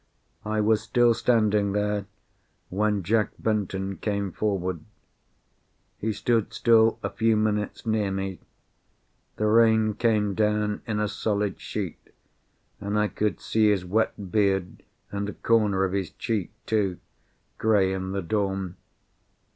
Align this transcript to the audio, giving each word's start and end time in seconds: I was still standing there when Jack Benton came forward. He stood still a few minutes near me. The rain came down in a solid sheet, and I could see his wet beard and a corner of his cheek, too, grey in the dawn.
I 0.45 0.61
was 0.61 0.81
still 0.81 1.13
standing 1.13 1.73
there 1.73 2.07
when 2.69 3.03
Jack 3.03 3.33
Benton 3.37 3.97
came 3.97 4.31
forward. 4.31 4.83
He 5.99 6.11
stood 6.11 6.53
still 6.53 6.97
a 7.03 7.11
few 7.11 7.37
minutes 7.37 7.85
near 7.85 8.09
me. 8.09 8.39
The 9.35 9.45
rain 9.45 9.93
came 9.93 10.33
down 10.33 10.81
in 10.87 10.99
a 10.99 11.07
solid 11.07 11.59
sheet, 11.61 12.01
and 12.79 12.97
I 12.97 13.09
could 13.09 13.39
see 13.39 13.69
his 13.69 13.85
wet 13.85 14.31
beard 14.31 14.81
and 15.11 15.29
a 15.29 15.33
corner 15.33 15.83
of 15.83 15.93
his 15.93 16.09
cheek, 16.09 16.51
too, 16.65 16.97
grey 17.59 17.93
in 17.93 18.11
the 18.11 18.23
dawn. 18.23 18.77